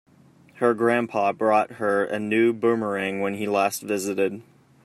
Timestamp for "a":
2.05-2.17